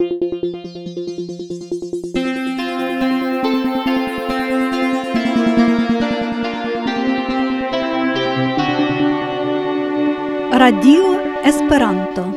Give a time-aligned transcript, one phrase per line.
[0.00, 0.10] Radio
[11.44, 12.32] Esperanto.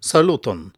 [0.00, 0.72] Saluton.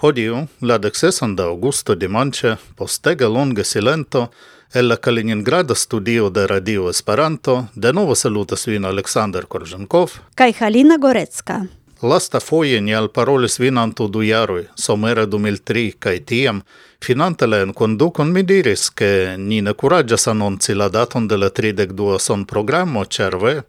[0.00, 4.32] Hodiu, la dexesan de augusto dimanche, postega longa silento,
[4.72, 10.96] el la Kaliningrada studio de Radio Esperanto, de novo salutas vin Aleksandr Koržankov kaj Halina
[10.96, 11.66] Gorecka.
[12.02, 16.62] Lasta foie ni al parolis vinanto du jaroj, somere 2003, kaj tiam
[17.04, 22.18] finantele en conducon mi diris, che ni ne curagias annonci la daton de la 32
[22.18, 23.62] son programo, cerve,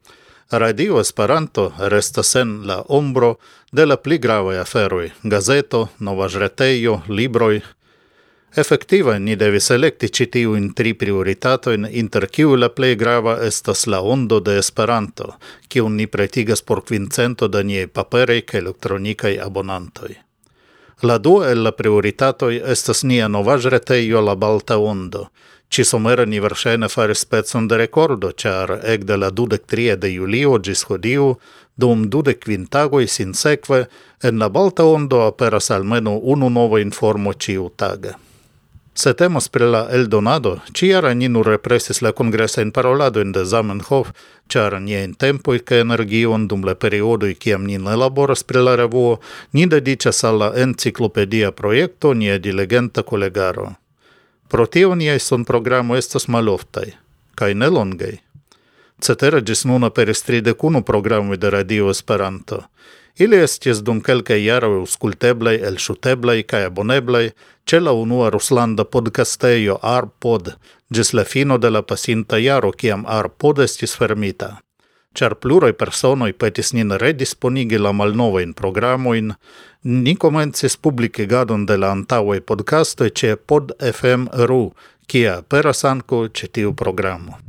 [0.52, 3.38] Radio Esperanto restas en la ombro
[3.72, 7.62] de la pli gravaj aferoj: gazeto, novaĵretejo, libroj,
[8.56, 14.02] Efektive ni devis elekti ĉi tiujn tri prioritatojn, inter kiuj la plej grava estas la
[14.04, 15.30] ondo de Esperanto,
[15.72, 20.10] kiun ni pretigas por kvincento da niaj paperaj kaj elektronikaj abonantoj.
[21.02, 25.30] La dua el la prioritatoj estas nia novaĵretejo La Balta Ondo.
[25.70, 30.58] Ci somera ni verŝajne faris specon de rekordo, ĉar ekde la dudek tria de julio
[30.60, 31.30] ĝis hodiaŭ
[31.78, 33.86] dum dudek kvin tagoj sinsekve
[34.22, 38.14] en La Balta Ondo aperas almeno unu nova informo ĉiutage.
[38.94, 44.10] Se temas pri la eldonado, ĉiara ni nur represis la kongresajn paroladojn de Zamenhof,
[44.52, 49.20] ĉar niajn tempoj kaj energion dum la periodoj kiam ni ne laboras pri la revuo,
[49.54, 53.72] ni dediĉas al la enciklopedia projekto nia diligenta kolegaro.
[54.48, 56.92] Pro tio ni son programo estas maloftai,
[57.36, 58.18] kaj nelongaj.
[59.00, 62.60] Cetere ĝis nun aperis tridek unu programui de Radio Esperanto.
[63.18, 67.26] Ili estis dum kelkaj jaroj aŭskulteblaj, elŝuteblaj kaj aboneblaj
[67.68, 70.54] ĉe la unua ruslanda podcastejo Arpod
[70.92, 74.58] ĝis la fino de la pasinta jaro, kiam Arpod estis fermita.
[75.16, 79.34] Ĉar pluraj personoi petis nin redisponigi la malnovain programoin,
[79.84, 84.72] ni comences publici gadon de la antauei podcastoi ce pod FM RU,
[85.08, 87.40] kia peras anco ce tiu programo.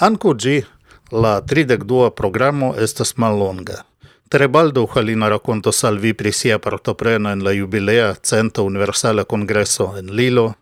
[0.00, 0.64] Anco gi,
[1.12, 3.84] la 32 programo estas mallonga.
[4.28, 10.06] Tre baldo Halina rakontos salvi pri sia partopreno en la jubilea Centa Universala Kongreso en
[10.16, 10.54] Lilo.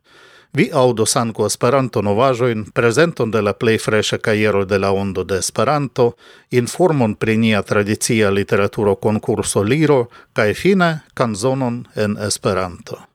[0.53, 5.39] Vi audo ankaŭ Esperanto novajoin, prezenton de la plej freŝa kajero de la Ondo de
[5.39, 6.13] Esperanto,
[6.51, 13.14] informon pri nia tradicia literaturo konkurso Liro kaj fine canzonon en Esperanto.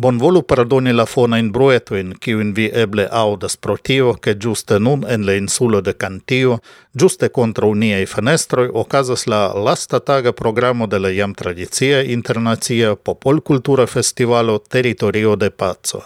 [0.00, 5.26] Bonvolu pardoni la fonain bruetuin, kiuin vi eble audas pro tio, che giuste nun en
[5.26, 6.54] le insulo de Cantio,
[6.96, 13.86] giuste contra uniei fenestroi, ocasas la lasta taga programo de la jam tradizia internazia popolcultura
[13.86, 16.02] festivalo Territorio de Pazzo.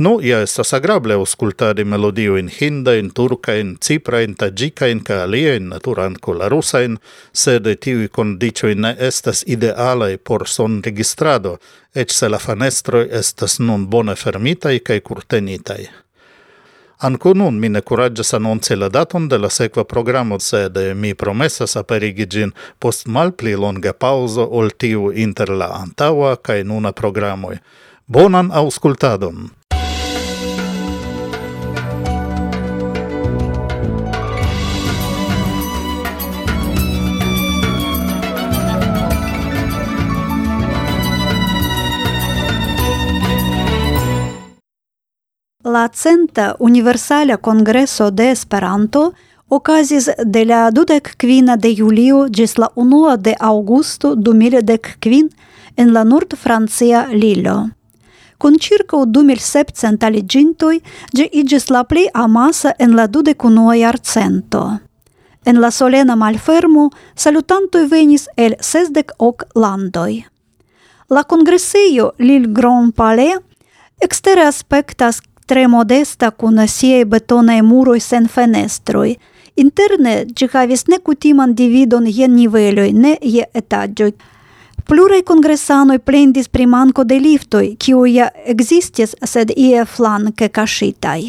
[0.00, 3.10] Nu, ja estas agrable auscultadi in hindain,
[3.60, 6.98] in ciprain, tagicain, ca natura naturanco la rusain,
[7.32, 11.58] sed tiui condicioi ne estas idealae por son registrado,
[11.94, 15.88] ec se la fanestroi estas nun bone fermitai cae curtenitai.
[16.98, 21.76] Anco nun mi ne curagias annonci la daton de la sequa programo, sed mi promessas
[21.76, 27.58] aperigi gin post malpli longa pauso ol tiu inter la antaua cae nuna programoi.
[28.06, 29.59] Bonan auscultadon!
[45.70, 49.12] La Centa Universala congresso de Esperanto
[49.48, 54.32] okazis de la dudek kvina de julio ĝis la unua de aŭgusto du
[54.62, 55.28] dek kvin
[55.76, 57.68] en la nord-francia Lillo.
[58.38, 60.80] Kun ĉirkaŭ du mil sepcent aliĝintoj,
[61.14, 64.78] ĝi iĝis la plej amasa en la dudekunua jarcento.
[65.44, 70.24] En la solena malfermo salutantoj venis el sesdek ok landoj.
[71.10, 73.38] La kongresejo Lille Grand Palais
[74.00, 75.20] ekstere aspektas
[75.50, 79.16] tre modesta kun siei betonae muroi sen fenestroi.
[79.56, 84.12] Interne gi havis nekutiman dividon je niveloi, ne je etagioi.
[84.86, 91.20] Plurai kongresanoj plendis primanco de liftoi, kiuj ja existis, sed ie flanke kaŝitaj.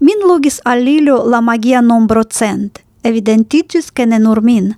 [0.00, 0.82] Min logis al
[1.30, 2.82] la magia nombro cent.
[3.04, 4.74] Evidentiĝis, che ne nur min.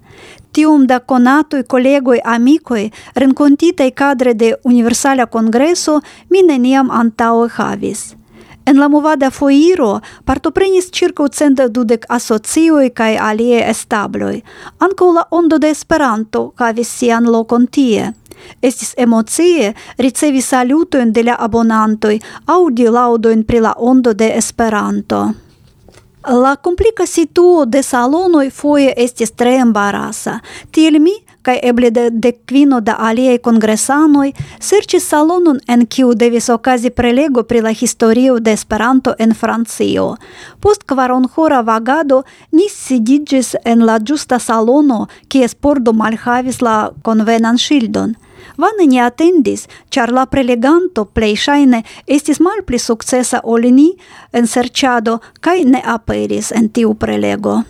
[0.52, 8.19] Tium da konatoj, collegoi, amicoi, renkontitaj cadre de Universala Kongreso mi neniam antaue havis.
[8.70, 14.36] En la movada foiro partoprenis circa centa dudek asocioj kaj alie establoj.
[14.86, 18.12] Ankaŭ la ondo de Esperanto havis sian lokon tie.
[18.62, 22.14] Estis emocie ricevi salutojn de la abonantoj,
[22.46, 25.24] aŭdi laŭdojn pri la ondo de Esperanto.
[26.44, 30.38] La komplika situo de salonoi foie estis tre embarasa,
[30.70, 36.90] tiel mi kai eble de dekvino da aliei kongresanoj serĉis salonon en kiu devis okazi
[36.90, 40.16] prelego pri la historio de Esperanto en Francio.
[40.60, 42.22] Post kvaronhora vagado
[42.52, 48.16] ni sidiĝis en la ĝusta salono, kies pordo malhavis la konvenan ŝildon.
[48.60, 53.90] Vane ni atendis, char la preleganto plei shaine estis malpli sukcesa ol ni
[54.32, 57.60] en serciado, kai ne aperis en tiu prelego.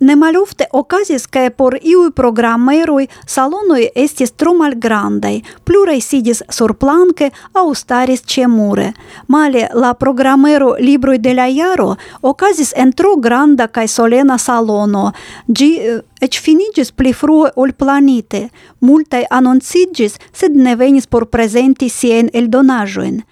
[0.00, 8.24] Nemalofte okazis ke por iuj programeroj salonoj estis tro malgrandaj, pluraj sidis surplanke aŭ staris
[8.28, 8.90] ĉemure.
[9.28, 15.12] Male la programero Libroj de la Jaro okazis en tro granda kaj solena salono.
[15.48, 15.70] Ĝi
[16.20, 18.48] eĉ finiĝis pli frue ol planite.
[18.80, 23.22] Multaj anonciĝis, sed ne venis por prezenti siajn eldonaĵojn.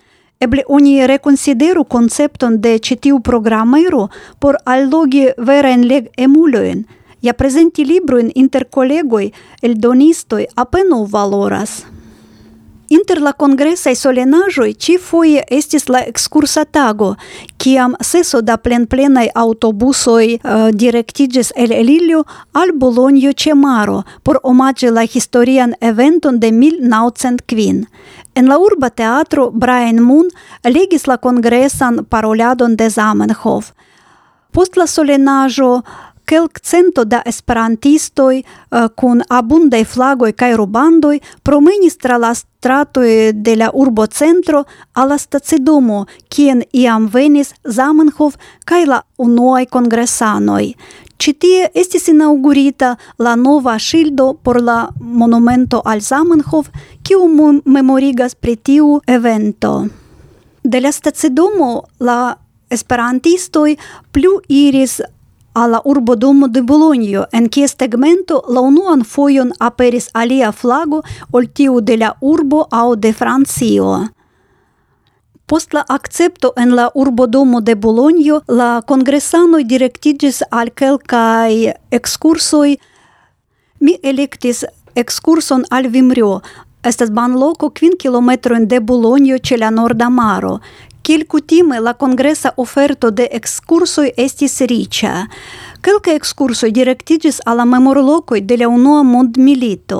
[0.44, 4.10] Ебле они реконсидеру концептон да де читиу програмајру
[4.40, 6.84] пор аллоги верен лег емулојен.
[7.24, 9.32] Ја презенти либруен интерколегој,
[9.62, 11.84] елдонистој, апену валорас.
[12.90, 17.16] Интер ла конгреса и соленажој чи фоје естис ла екскурса таго,
[17.56, 20.42] кијам сесо да плен пленај аутобусој
[20.76, 27.86] директиджес ел Лилио ал Болонјо Чемаро пор омаджи ла хисториан евентон де мил науцент квин.
[28.34, 30.26] En la urba teatro Brian Moon
[30.64, 33.72] legis la congresan paroladon de Zamenhof.
[34.50, 35.84] Post la solenajo
[36.24, 43.56] kelk cento da esperantistoi uh, kun abundai flagoi kai rubandoi promenis tra la stratoj de
[43.56, 50.72] la urbocentro al la stacidomo, kien iam venis Zamenhof kaj la unuaj kongresanoj.
[51.20, 56.70] Ĉi tie estis inaŭgurita la nova ŝildo por la monumento al Zamenhof,
[57.02, 57.28] kiu
[57.64, 59.86] memorigas pri tiu evento.
[60.64, 62.34] De la stacidomo la
[62.70, 63.76] esperantistoj
[64.12, 65.00] plu iris
[65.54, 71.02] alla urbodomo de Bolonio, en kie tegmento la unuan foion aperis alia flago
[71.32, 74.08] ol tiu de la urbo au de Francio.
[75.46, 82.78] Post la accepto en la urbodomo de Bolonio, la congressanoi directigis al kelkaj excursoi.
[83.80, 84.64] Mi electis
[84.94, 86.40] excurson al Vimrio,
[86.82, 90.60] estas banloko kilometro kilometrojn de Bolonio ce la Norda Maro,
[91.04, 95.10] Kiel kutime la kongresa oferto de ekskursoj estis riĉa.
[95.84, 99.98] Kelkaj ekskursoj direktiĝis al la memorlokoj de la unua mondmilito.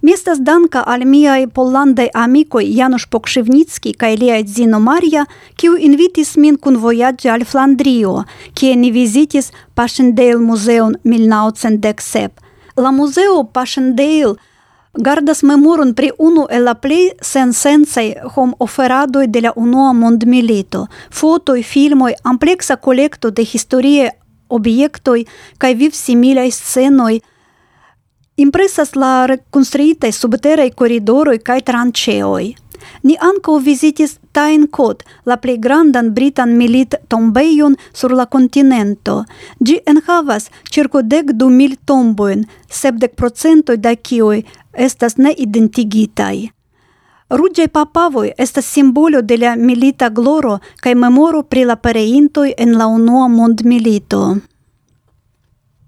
[0.00, 5.26] Mi estas danka al miaj pollandaj amikoj Janusz Pokrzywnicki kaj lia edzino Maria,
[5.60, 8.24] kiu invitis min kunvojaĝi al Flandrio,
[8.56, 12.32] kie ni vizitis Paŝendejl-muzeon 1997.
[12.80, 14.36] La muzeo Paŝendejl–
[14.94, 22.12] gardas memoron pri unu el la plej sensensaj homoferadoj de la unua mondmilito, fotoj, filmoj,
[22.22, 24.10] ampleksa kolekto de historie
[24.48, 25.24] objektoj
[25.58, 27.20] kaj vivsimilaj scenoj,
[28.36, 32.63] impresas la rekonstruitaj subteraj koridoroj kaj tranĉeoj.
[33.04, 39.24] Ni anco visitis Tain Kot, la plei grandan britan milit tombeion sur la continento.
[39.60, 44.40] Gi enhavas circo dek du mil tomboin, sepdec procentoi da cioi
[44.72, 46.48] estas neidentigitaj.
[47.28, 52.86] Ruĝaj papavoi estas simbolo de la milita gloro kaj memoro pri la pereintoi en la
[52.86, 54.24] unua mondmilito.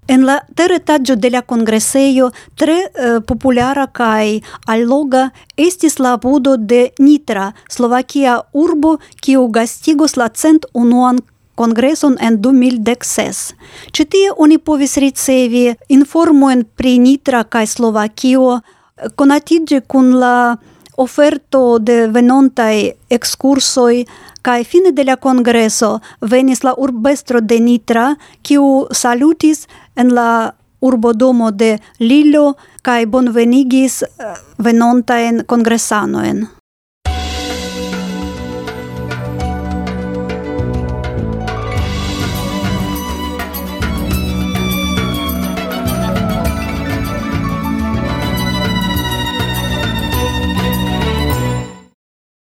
[0.07, 6.93] En la teretaggio de la kongresejo tre uh, populara kai alloga estis la apudo de
[6.99, 11.19] Nitra, Slovakia urbo, kiu gastigos la cent unuan
[11.57, 13.53] kongreson en 2016.
[13.91, 20.57] Citie oni povis ricevi informoen pri Nitra kai Slovakio, eh, konatiĝi kun la
[20.97, 24.05] oferto de venontai excursoi,
[24.41, 29.67] kai fine de la congreso venis la urbestro de Nitra, kiu salutis
[29.97, 30.51] en la
[30.81, 36.45] urbodomo de Lillo kaj bonvenigis eh, venontajn kongresanojn.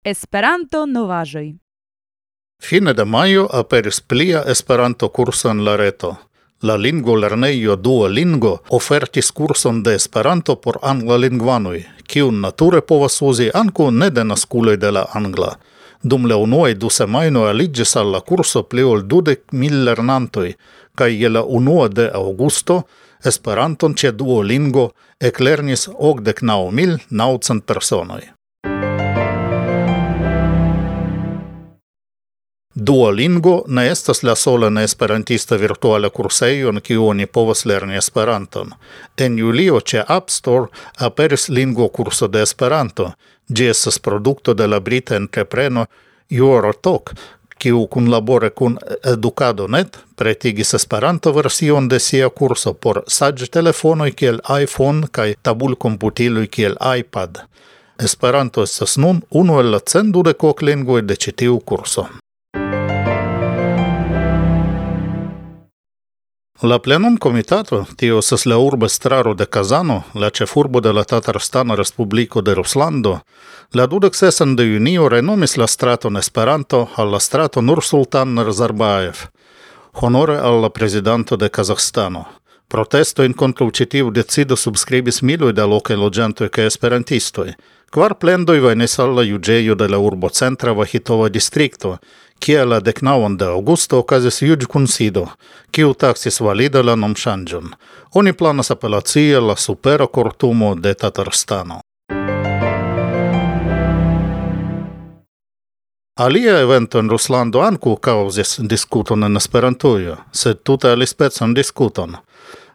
[0.04, 1.54] Esperanto novaĵoj.
[2.62, 6.16] Fine de majo aperis plia Esperanto kurso en la reto.
[6.64, 13.50] La lingvo lernejo Duolingo ofertis kurson de Esperanto por angla lingvanoj, kiun nature povas uzi
[13.60, 15.50] ankaŭ nedenaskuloj de la angla.
[16.02, 20.54] Dum la unuaj du semajnoj aliĝis al la kurso pli ol dudek mil lernantoj,
[20.96, 22.78] kaj je la unua de aŭgusto
[23.32, 24.86] Esperanton ĉe Duolingo
[25.20, 28.22] eklernis okdek naŭ mil naŭcent personoj.
[32.74, 38.72] Duolingo ne estas la sola ne esperantista virtuala kursejo en kiu oni povas lerni Esperanton.
[39.18, 40.66] En julio ĉe App Store
[40.98, 43.12] aperis lingvo kurso de Esperanto.
[43.48, 45.86] Ĝi estas produkto de la brita entrepreno
[46.30, 47.14] EuroTalk,
[47.58, 48.78] kiu kunlabore kun
[49.12, 57.38] Educado.net pretigis Esperanto version de sia kurso por saĝtelefonoj kiel iPhone kaj tabulkomputiloj kiel iPad.
[58.02, 62.08] Esperanto estas nun unu el la cendudekok lingvoj de ĉi tiu kurso.
[66.64, 71.74] La plenum comitato, tio sas la urba straro de Kazano, la cefurbo de la Tatarstana
[71.76, 73.18] Respubliko de Ruslando,
[73.74, 79.26] la dudek sesan de junio renomis la straton Esperanto al la strato Nursultan Nazarbayev,
[79.92, 82.24] honore al la prezidanto de Kazahstano.
[82.68, 87.52] Protesto in contra citiu decido subscribis miloj da lokaj loĝantoj kaj esperantistoi.
[87.92, 91.98] Quar plendoi venis al la juĝejo de la urbo centra Vahitova distrikto,
[92.38, 95.26] kie la decnaon de augusto okazis juĝ kunsido,
[95.70, 97.72] kiu taksis valida la nomŝanĝon.
[98.14, 101.80] Oni planas apelacie la supera kortumo de Tatarstano.
[106.16, 112.14] Alia evento en Ruslando ankaŭ kaŭzis diskuton en Esperantujo, sed tute alispecan diskuton.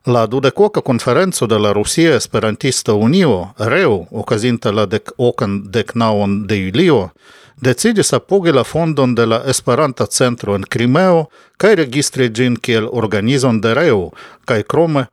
[0.05, 5.61] La dudekoka konferenco de la Rusia Esperantista Unio, REU, okazinta la dek okan
[5.95, 7.09] naon de julio,
[7.61, 11.25] decidis apogi la fondon de la Esperanta Centro en Crimeo
[11.57, 14.11] kaj registri ĝin kiel organizon de reo
[14.45, 15.05] kaj krome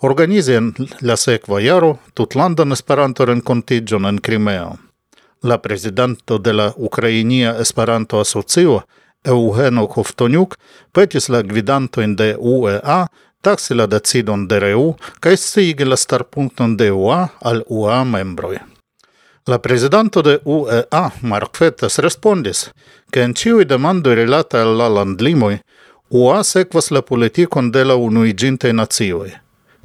[0.00, 4.76] organizi en la sekva jaro tutlandan Esperanto-renkontiĝon en Crimeo.
[5.42, 8.80] La prezidanto de la Ukrainia Esperanto-Asocio
[9.24, 10.58] Eugenio Koftoniuk
[10.92, 13.06] petis la gvidantojn de UEA
[13.44, 18.73] taksi la decidon de REU kaj sciigi la starpunkton de UA al UA membroj.
[19.46, 22.70] La presidente de UEA, Mark Fettes, respondis,
[23.10, 25.60] che in ciui demandoi al la landlimoi,
[26.08, 29.34] UA sequas la politikon de la unuiginte nazioi.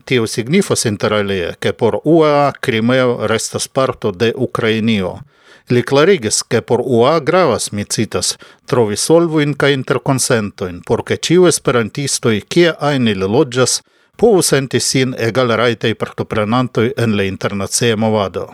[0.05, 5.19] Tio signifas interalie, che por UEA Crimeo restas parto de Ukrainio.
[5.67, 12.45] Li clarigis, che por UA gravas, mi citas, trovi solvuin ca interconsentoin, porche ciu esperantistoi,
[12.47, 13.81] kie aini li loggias,
[14.15, 18.53] povu senti sin egal raitei partoprenantoi en le internazie movado.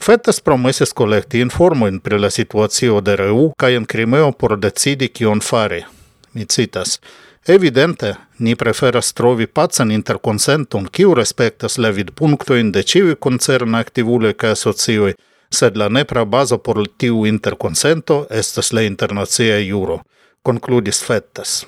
[0.00, 5.40] Fettes promesis collecti informoin pri la situatio de REU ca in Crimeo por decidi cion
[5.40, 5.84] fare.
[6.32, 7.00] Mi citas,
[7.46, 14.50] Evidente, ni preferas trovi pacan interconsenton kiu respectas la vidpunktoin de ĉiuj koncerna activule ca
[14.52, 15.14] asocioj,
[15.50, 20.02] sed la nepra bazo por tiu interconsento estas la internacia juro,
[20.42, 21.66] concludis Fettes.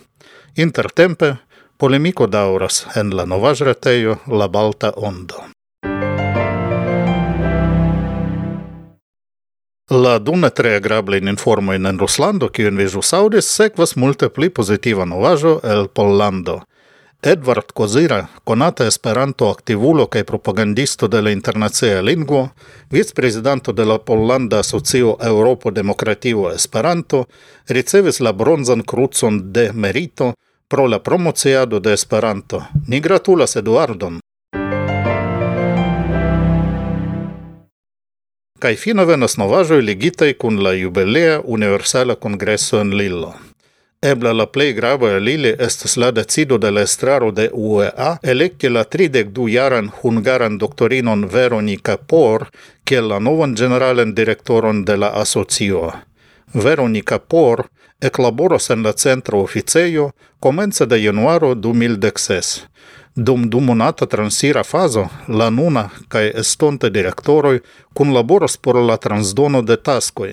[0.57, 1.37] Intertempe
[1.79, 5.43] polemico dauras en la novaĵretejo La Balta Ondo.
[9.93, 14.49] La dune tre agrable in informo in Ruslando, ki en vizu saudis, sekvas multe pli
[14.49, 16.63] pozitiva novajo el Pollando.
[17.21, 22.49] Edward Kozira, konata Esperanto aktivulo kaj propagandisto de la internacia lingvo,
[22.91, 27.27] vicprezidanto de la Pollanda Asocio Europo Demokratio Esperanto,
[27.69, 30.33] ricevis la bronzan krucon de merito
[30.69, 32.65] pro la promociado de Esperanto.
[32.89, 34.21] Ni gratulas Eduardon.
[38.63, 43.33] kai finove venas osnovaĵoj ligitaj kun la jubilea Universala Kongreso en Lillo.
[44.11, 48.69] Ebla la plei grava el ili estes la decido de la estraro de UEA electi
[48.69, 52.47] la 32-jaran hungaran doctorinon Veronika Por
[52.85, 55.93] kiel la novan generalen direktoron de la asocio.
[56.55, 57.67] Veronika Por
[58.01, 62.69] eclaboros en la centro officeio comence de januaro 2016.
[63.15, 67.59] Dum du monata transira fazo, la nuna kai estonta direktoroj
[67.95, 70.33] kunlaboras por la transdono de taskoj,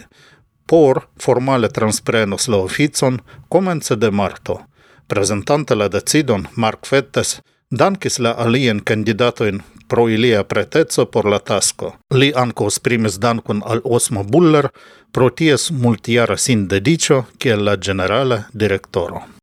[0.66, 3.20] por formale transprenos la oficon
[3.50, 4.62] komence de marto.
[5.08, 11.96] Prezentante la decidon, Mark Fettes dankis la alien candidatoin pro ilia pretezo por la tasko.
[12.14, 14.70] Li ankaŭ esprimis dankon al Osmo Buller
[15.12, 19.39] pro ties multiara sin dedicio kiel la generala direktoro.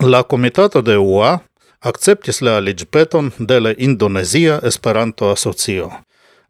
[0.00, 1.38] La Comitato de UA
[1.80, 5.90] acceptis la aliĝpeton de la Indonesia Esperanto-Asocio.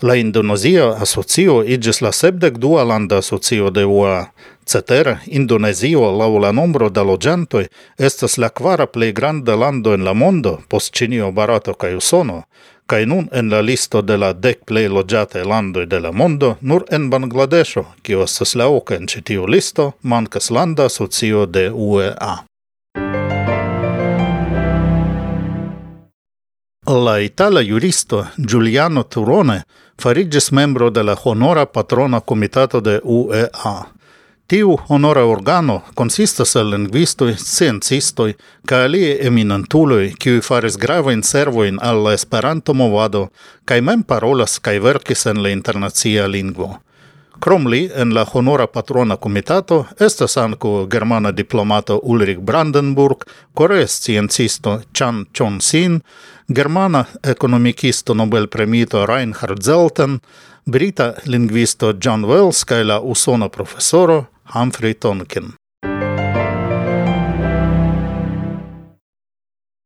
[0.03, 4.27] La Indonezia Asocio igis la sepdek dua landa asocio de UA.
[4.67, 7.67] Cetere, Indonezio lau la nombro da logentoi,
[7.99, 12.43] estas la quara plei granda lando en la mondo post Cinio, Barato kaj Usono,
[12.87, 16.85] kaj nun en la listo de la dek plej logiate landoi de la mondo nur
[16.91, 22.48] en Bangladesho, kiu estas la oca en citiu listo, mankas landa asocio de UEA.
[26.89, 29.63] La itala juristo Giuliano Turone
[30.01, 33.87] farigis membro de la honora patrona comitato de UEA.
[34.47, 42.01] Tiu honora organo consistas el linguistoi, sciencistoi, ca alie eminentuloi, kiui faris gravain servoin al
[42.05, 43.29] la esperanto movado,
[43.67, 46.79] cae mem parolas cae verkis en la internazia lingvo.
[47.39, 54.81] Krom li en la honora patrona comitato estas anco germana diplomato Ulrich Brandenburg, koreas sciencisto
[54.93, 56.01] Chan Chon Sin,
[56.49, 60.21] germana economicisto Nobel premito Reinhard Zelten,
[60.65, 64.25] brita linguisto John Wells kaj la usona profesoro
[64.55, 65.53] Humphrey Tonkin.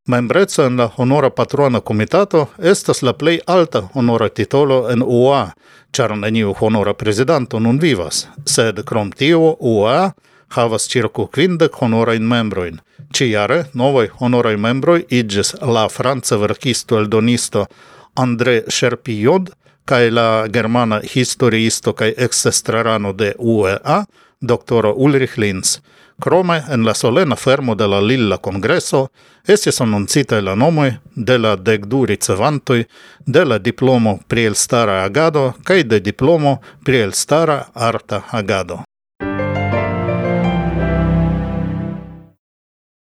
[0.09, 5.53] Membreco en la honora patrona comitato estas la plei alta honora titolo en UA,
[5.93, 10.13] char neniu honora presidento nun vivas, sed krom tio UA
[10.55, 12.81] havas circa quindec honorain membroin.
[13.13, 17.67] Ciare honora honorai membroi igis la franca verkisto eldonisto
[18.15, 19.51] André Sherpillod
[19.85, 24.05] cae la germana historiisto cae ex estrarano de UEA
[24.41, 25.81] doctoro Ulrich Linz.
[26.21, 29.09] Crome, en la solena fermo de la Lilla Kongreso
[29.49, 32.85] esis annoncitaj la nomoi de la dekdu ricevantoj
[33.27, 38.83] de la diplomo pri elstara agado cae de diplomo pri elstara arta agado.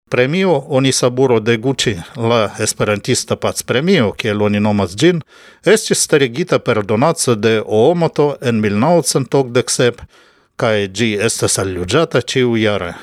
[0.09, 5.21] premio oni saburo de Gucci la esperantista pac premio, kiel oni nomas gin,
[5.65, 10.03] estis starigita per donatso de Oomoto en 1987,
[10.55, 12.93] cae gi estas allugiata ciu iare.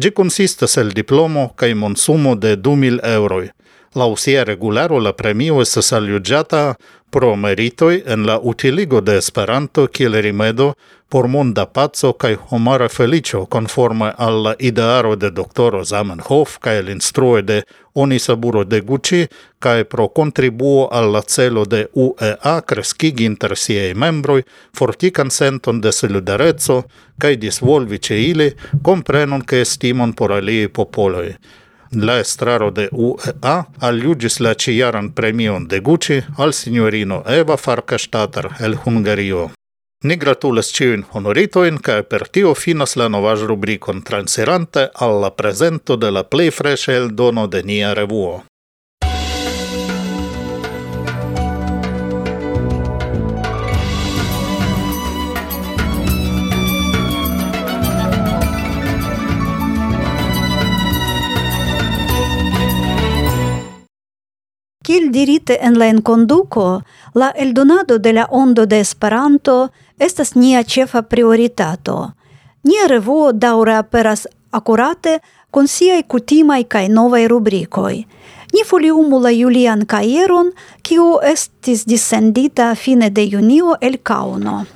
[0.00, 3.48] Gi consistas el diplomo cae monsumo de 2000 euroi.
[3.94, 6.76] Lau sia regularo la premio estas allugiata
[7.10, 10.74] pro meritoi en la utiligo de Esperanto kiel rimedo
[11.08, 16.88] por monda pazzo kaj homara felicio conforme al la idearo de doktoro Zamenhof kaj el
[16.88, 17.62] instruo de
[17.94, 19.26] Onisaburo Degucci
[19.58, 24.42] kaj pro kontribuo al la celo de UEA kreskigi inter siaj membroj
[24.78, 26.82] fortikan senton de solidareco
[27.18, 31.32] kaj disvolvi ĉe ili komprenon kaj estimon por aliaj popoloj
[31.92, 38.76] la estraro de UEA aljuĝis la ĉijaran premion de Gucci al sinjorino Eva Farkastater el
[38.84, 39.48] Hungario.
[40.04, 46.10] Ni gratulas ĉiujn honoritojn kaj per tio finas la novaĵrubrikon transirante al la prezento de
[46.10, 48.42] la plej freŝa eldono de nia revuo.
[65.08, 66.82] kiel dirite en la enconduco,
[67.14, 72.12] la eldonado de la ondo de Esperanto estas nia ĉefa prioritato.
[72.64, 78.04] Nia revuo daure aperas akurate kun siaj kutimaj kaj novaj rubrikoj.
[78.52, 84.66] Ni foliumu la julian Caieron, kiu estis dissendita fine de junio el Kauno.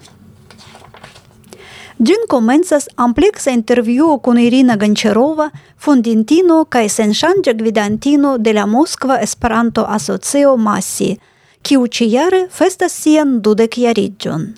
[1.98, 10.56] Gin comencas ampleksa intervjuo kun Irina Ganĉerova, fondintino kaj senŝanĝa gvidantino de la Moskva Esperanto-Asocio
[10.56, 11.18] Massi,
[11.62, 14.48] kiu ĉijare festas sian dudekjariĝon.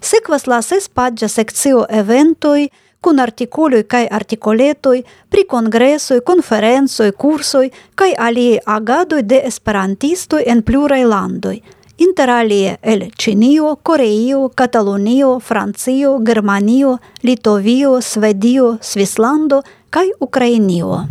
[0.00, 2.68] Sekvas la sespaĝa sekcio eventoj
[3.00, 4.98] kun artikoloj kaj artikoletoj
[5.30, 11.58] pri kongresoj, konferencoj, kursoj kaj aliaj agadoj de esperantistoj en pluraj landoj–
[11.98, 21.06] интералие ел Чинио, Кореио, Каталонио, Францио, Германио, Литовио, Сведио, Свисландо, Кай Украинио.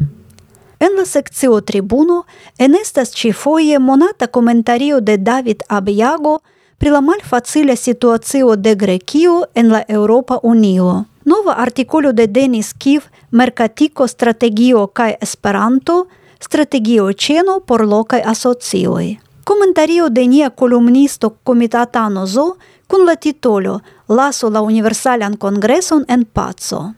[0.80, 2.26] Ен ла секцио трибуно,
[2.60, 6.40] енестас чифоје моната коментарио де Давид Абјаго,
[6.78, 11.06] прила маль фацилја ситуацио де Грекио ен ла Европа Унио.
[11.26, 16.06] Нова артиколио де Денис Кив, Меркатико стратегио кай Есперанто,
[16.40, 19.27] стратегио чено пор локај асоциој.
[19.48, 26.94] Comentario de nia columnisto comitatano Zo cun la titolo Lasu la universalan congreson en pazzo.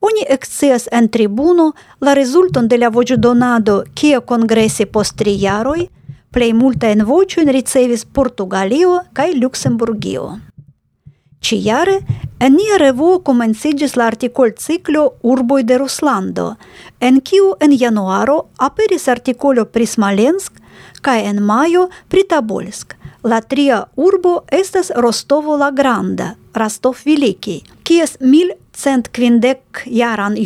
[0.00, 5.86] Oni excias en tribuno la rezulton de la voĉdonado kia kongresi post tri jaroj,
[6.34, 10.40] plej multajn voĉojn ricevis Portugalio kaj Luksemburgio.
[11.40, 11.96] Ĉijare
[12.44, 16.46] en nia revuo komenciĝis la artikolciklo Urboj de Ruslando,
[17.00, 18.36] en kiu en januaro
[18.68, 20.60] aperis artikolo pri Smolensk
[21.00, 22.94] kaj en maio pri Tobolsk.
[23.24, 30.36] La tria urbo estas Rostovo la Granda, Rostov Veliki, kies mil cent quindec jaran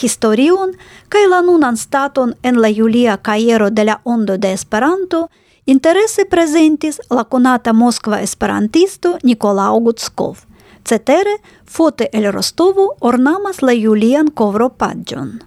[0.00, 0.74] historion
[1.08, 5.28] kaj la nunan staton en la julia Caiero de la Ondo de Esperanto–
[5.66, 10.46] Интересы презентис лаконата Москва эсперантисту Николао Гуцков.
[10.84, 15.40] Цетере фото эль Ростову орнамас ла Юлиан Ковропаджон.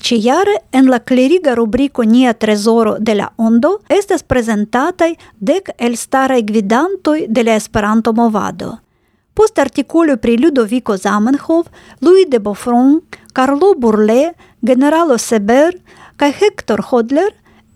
[0.00, 6.40] Чијаре ен ла клерига рубрико Ния Трезоро де ла Ондо естес презентатай дек ел старај
[6.48, 8.78] гвидантој де ла Эсперанто Мовадо.
[9.34, 11.66] Пост артикулю при Людовико Заменхов,
[12.00, 13.02] Луи де Бофрон,
[13.34, 15.76] Карло Бурле, Генерало Себер,
[16.16, 17.32] кај Хектор Ходлер,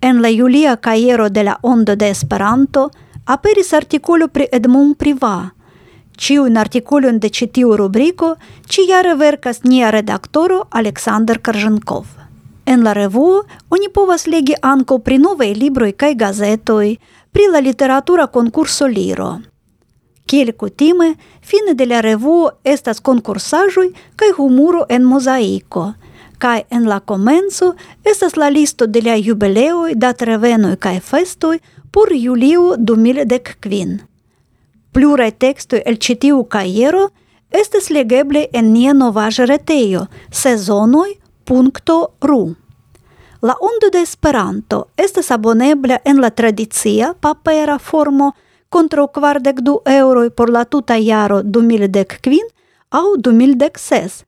[0.07, 2.92] En la Julia Caiero de la Ondo de Esperanto
[3.25, 5.51] aperis artikolo pri Edmund Priva.
[6.16, 12.07] Ĉiujn artikolojn de citiu rubrico rubriko ĉijare vercas nia redaktoro Aleksandr Karzhenkov.
[12.66, 16.97] En la revuo oni povas legi ankaŭ pri novei libroi kaj gazetoj,
[17.33, 19.40] pri la literatura konkurso Liro.
[20.27, 25.92] Kiel kutime, fine de la revuo estas konkursaĵoj kaj humuro en mozaiko–
[26.38, 32.12] cae en la comenzo estas la listo de la jubileoi dat revenoi cae festoi por
[32.12, 34.05] Iuliu 2015.
[34.92, 37.11] слегебле textoi el citiu caiero
[37.51, 39.59] estes legeble en nia novaja де
[40.31, 41.16] sezonoi.ru.
[43.42, 48.35] La ondo de Esperanto традиција abonebla en la tradicia papera formo
[48.68, 52.57] contra quardec du euroi por la tuta ау 2015
[52.90, 54.25] au 2016,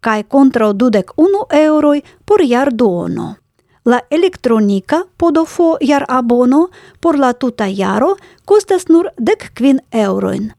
[0.00, 3.36] cae contra dudec unu euroi por iar duono.
[3.84, 6.68] La elektronika podofo jar abono
[7.00, 10.52] por la tuta jaro costas nur dec quin euroin.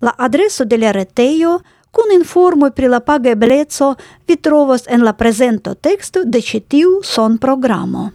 [0.00, 3.94] La adreso de la retejo kun informoj pri la pagebleco
[4.28, 8.10] vi trovos en la prezento teksto de ĉi tiu sonprogramo.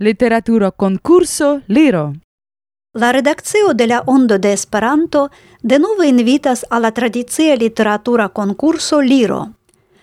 [0.00, 2.14] Literatura concurso Liro.
[2.94, 5.32] La redaccio de la Ondo de Esperanto
[5.62, 9.54] de nuevo invitas a la tradicia literatura concurso Liro.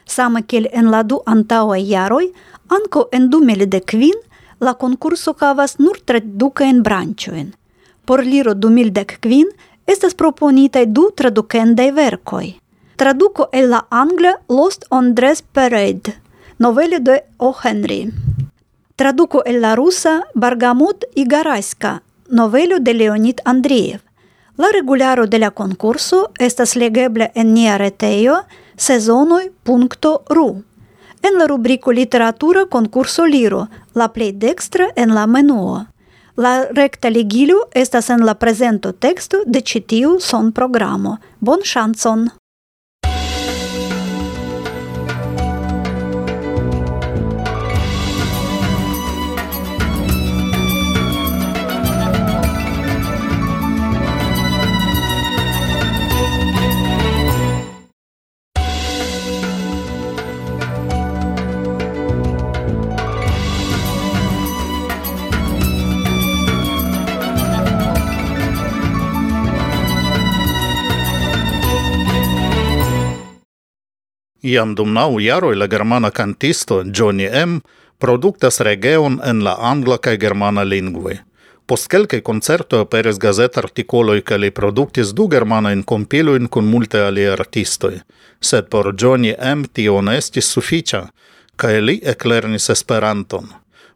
[0.04, 2.28] Same kiel en la du antaŭaj jaroj,
[2.68, 4.12] anko en 2015
[4.60, 7.56] la konkurso havas nur tradukajn branĉojn.
[8.04, 9.56] Por Liro 2015
[9.88, 12.52] estas proponitaj du tradukendaj verkoj.
[12.98, 16.20] Traduko el la angla Lost on Dress Parade,
[16.60, 17.56] novelo de O.
[17.64, 18.25] Henry.
[18.96, 24.00] Traduco el la rusa Bargamut y Garaiska, novelo de Leonid Andreev.
[24.56, 28.46] La regularo de la concurso estas legebla en nia retejo
[28.78, 30.64] sezonoj.ru.
[31.22, 35.88] En la rubriko literatura concurso liro, la plej dextra en la menuo.
[36.38, 41.20] La recta ligilo estas en la prezento texto de citiu son programo.
[41.42, 42.32] Bon chanson!
[74.46, 77.62] Iam dum nau jaroj la germana cantisto Johnny M.
[77.98, 81.16] produktas regeon en la angla kaj germana lingvoj.
[81.66, 87.32] Post kelkaj koncertoj aperis gazet artikoloj kaj li produktis du germanajn kompilojn kun multe aliaj
[87.40, 87.96] artistoj,
[88.42, 89.66] sed por Johnny M.
[89.66, 91.02] tio ne estis sufiĉa,
[91.56, 93.50] kaj li eklernis Esperanton.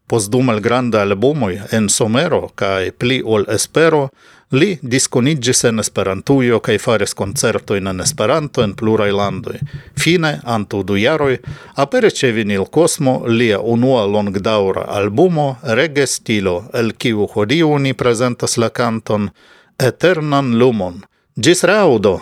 [0.07, 4.07] Post du malgrandaj albumoj en somero kaj pli ol espero
[4.51, 9.59] Li disconigis en Esperantujo kaj faris koncertojn en Esperanto en pluraj landoj.
[9.93, 11.35] Fine, antaŭ du jaroj,
[11.83, 18.57] aperis ĉe Vinil Kosmo lia unua longdaŭra albumo Rege Stilo, el kiu hodiaŭ ni prezentas
[18.57, 19.29] la kanton
[19.77, 21.03] Eternan Lumon.
[21.37, 22.17] Ĝis raŭdo!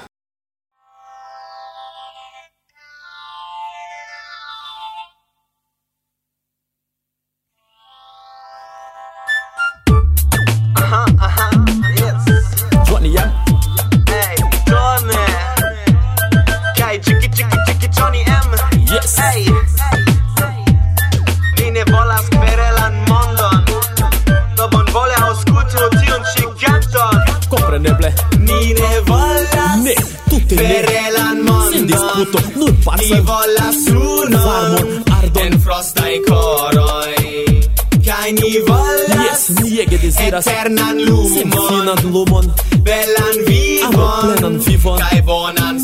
[40.27, 42.45] eternan lumon Simfinan lumon
[42.83, 44.99] Belan vivon.
[44.99, 45.76] Kaj bonan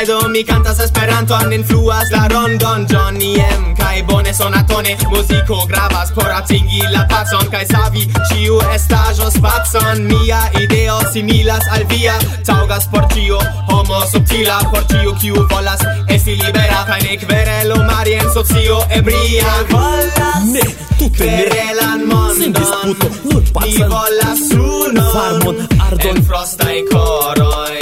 [0.00, 2.86] kaj do mi kantas an influas la rondon.
[2.88, 9.30] Johnny M kaj bone sonatone muziko gravas por atingi la pacon kaj savi ĉiu estaĵo
[9.30, 12.14] spacon mia ideo similas al via
[12.46, 16.84] taŭgas por ĉio homo subtila por ĉiu kiu volas esti libera.
[16.86, 19.52] Kaj nek verelo lo marien socio ebria.
[19.70, 20.64] Volas ne
[20.98, 22.06] tute ne.
[22.06, 22.36] mondon.
[22.40, 26.16] Sen disputo nur pacon mi volas unon varmon ardon.
[26.16, 27.80] En frostaj koroj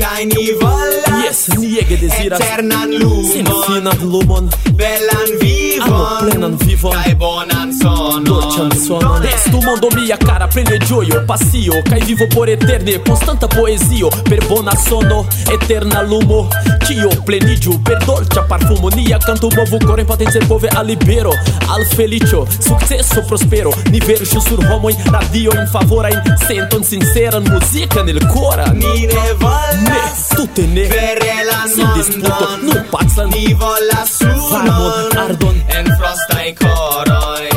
[0.00, 0.89] kaj ni volas
[1.30, 5.86] Yes, niega desira Eternan lumon Sin finan lumon Belan vivon.
[5.86, 6.90] Ano plenan vivon.
[6.90, 12.50] Kaj bonan sonon Dolĉan sonon Testu mondo mia cara plene ĝojo pasio Kaj vivo por
[12.50, 15.22] eterne Konstanta poezio Per bona sono
[15.54, 16.48] Eterna lumo.
[16.90, 18.90] Ĉio pleniĝu per dolĉa parfumo.
[18.96, 21.30] Nia kanto movu koron poten servove al libero.
[21.70, 23.70] Al felicio, sucesso prospero.
[23.92, 30.66] Ni verŝu sur homoj radiojn favorajn Senton sinceran Musica nel kora Ni ne valdas Ne
[30.66, 30.88] ne.
[30.88, 34.12] Ver re la si disputo nu pacan ni volas
[34.54, 35.56] unon ardon.
[35.76, 37.48] en frostai coroi.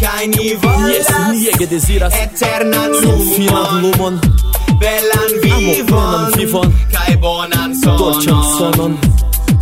[0.00, 3.34] Kai ni volas yes ni ege desiras eternan lumon.
[3.34, 4.14] Finan lumon
[4.80, 7.98] belan vivon amoprenan vivon kai bonan sonon.
[7.98, 8.92] dolĉan sonon.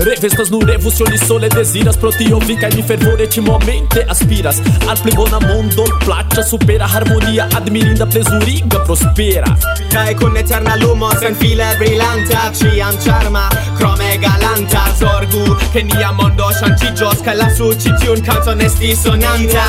[0.00, 1.96] Revestas nu revolucionis sole desiras.
[1.96, 4.56] Pro tio vi kaj mi fervore tiumomente aspiras.
[4.88, 9.52] Al pli bona mondo plaĉa supera harmonia Admirinda plezuriga prospera.
[9.92, 17.20] Kaj kun eterna lumo senfine brilanta Ciam charma, crome galanta Zorgu, che nia mondo shantigios
[17.24, 19.64] Kaj la su citiun kanton esti sonanta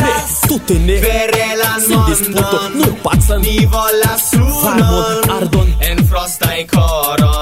[0.00, 0.14] Ne,
[0.48, 5.74] tutte ne Vere la mondon disputo, nur pazan Ni volas sunon ardon.
[5.78, 7.41] En frostai koron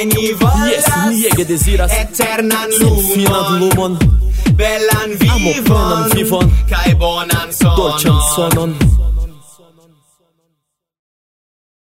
[0.00, 3.98] Kaj ni volas Jes, ni ege deziras Eternan lumon Finan lumon.
[4.56, 7.76] Belan vivon Amo plenan vivon Kaj bonan sonon.
[7.76, 8.74] Dolĉan sonon.